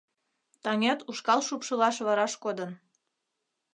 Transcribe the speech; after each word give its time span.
Таҥет 0.63 0.99
ушкал 1.09 1.39
шупшылаш 1.47 1.97
вараш 2.05 2.33
кодын. 2.43 2.71